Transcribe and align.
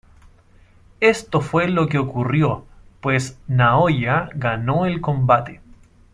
Esto 0.99 1.41
fue 1.41 1.67
lo 1.67 1.87
que 1.87 1.99
ocurrió, 1.99 2.65
pues 3.01 3.37
Naoya 3.47 4.29
ganó 4.33 4.87
el 4.87 4.99
combate. 4.99 5.61